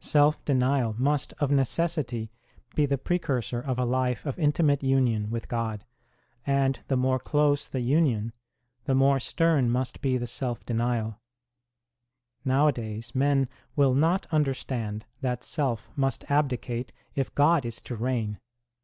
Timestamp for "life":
3.84-4.26